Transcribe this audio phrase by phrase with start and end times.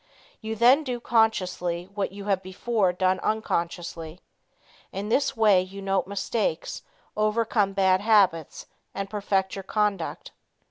[0.41, 4.19] You then do consciously what you have before done unconsciously.
[4.91, 6.81] In this way you note mistakes,
[7.15, 10.31] overcome bad habits and perfect your conduct.